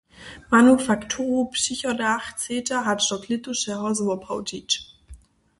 [0.53, 4.69] Manufakturu přichoda chcedźa hač do klětušeho zwoprawdźić.